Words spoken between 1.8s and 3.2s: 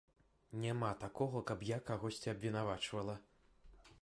кагосьці абвінавачвала.